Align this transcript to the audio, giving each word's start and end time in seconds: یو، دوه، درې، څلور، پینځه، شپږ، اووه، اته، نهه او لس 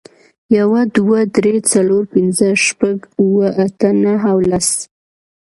یو، 0.57 0.69
دوه، 0.95 1.19
درې، 1.35 1.55
څلور، 1.71 2.03
پینځه، 2.13 2.47
شپږ، 2.65 2.97
اووه، 3.19 3.47
اته، 3.63 3.89
نهه 4.03 4.27
او 4.33 4.37
لس 4.49 4.69